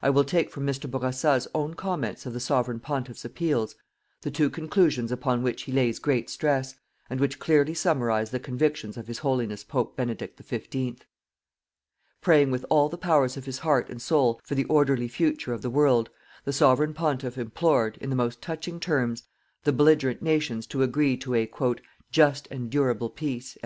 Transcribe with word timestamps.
I 0.00 0.08
will 0.08 0.24
take 0.24 0.48
from 0.50 0.66
Mr. 0.66 0.90
Bourassa's 0.90 1.46
own 1.54 1.74
comments 1.74 2.24
of 2.24 2.32
the 2.32 2.40
Sovereign 2.40 2.80
Pontiff's 2.80 3.26
appeals, 3.26 3.74
the 4.22 4.30
two 4.30 4.48
conclusions 4.48 5.12
upon 5.12 5.42
which 5.42 5.64
he 5.64 5.70
lays 5.72 5.98
great 5.98 6.30
stress, 6.30 6.76
and 7.10 7.20
which 7.20 7.38
clearly 7.38 7.74
summarize 7.74 8.30
the 8.30 8.40
convictions 8.40 8.96
of 8.96 9.06
His 9.06 9.18
Holiness 9.18 9.62
Pope 9.62 9.96
Benedict 9.98 10.40
XV. 10.42 11.04
Praying 12.22 12.50
with 12.50 12.64
all 12.70 12.88
the 12.88 12.96
powers 12.96 13.36
of 13.36 13.44
His 13.44 13.58
heart 13.58 13.90
and 13.90 14.00
soul 14.00 14.40
for 14.44 14.54
the 14.54 14.64
orderly 14.64 15.08
future 15.08 15.52
of 15.52 15.60
the 15.60 15.68
world, 15.68 16.08
the 16.46 16.54
Sovereign 16.54 16.94
Pontiff 16.94 17.36
implored, 17.36 17.98
in 17.98 18.08
the 18.08 18.16
most 18.16 18.40
touching 18.40 18.80
terms, 18.80 19.24
the 19.64 19.74
belligerent 19.74 20.22
nations 20.22 20.66
to 20.68 20.82
agree 20.82 21.18
to 21.18 21.34
a 21.34 21.50
"JUST 22.10 22.48
AND 22.50 22.70
DURABLE 22.70 23.10
PEACE." 23.10 23.58